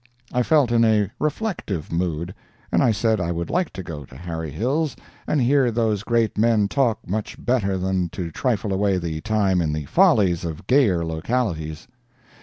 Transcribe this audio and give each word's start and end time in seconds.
I 0.33 0.41
felt 0.41 0.71
in 0.71 0.83
a 0.83 1.11
reflective 1.19 1.91
mood, 1.91 2.33
and 2.71 2.81
I 2.81 2.89
said 2.91 3.21
I 3.21 3.31
would 3.31 3.51
like 3.51 3.71
to 3.73 3.83
go 3.83 4.03
to 4.05 4.17
Harry 4.17 4.49
Hill's 4.49 4.95
and 5.27 5.39
hear 5.39 5.69
those 5.69 6.01
great 6.01 6.39
men 6.39 6.67
talk 6.67 7.07
much 7.07 7.35
better 7.37 7.77
than 7.77 8.09
to 8.09 8.31
trifle 8.31 8.73
away 8.73 8.97
the 8.97 9.21
time 9.21 9.61
in 9.61 9.73
the 9.73 9.85
follies 9.85 10.43
of 10.43 10.65
gayer 10.65 11.05
localities. 11.05 11.87